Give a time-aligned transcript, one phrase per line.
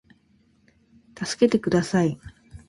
[1.13, 2.19] たすけてください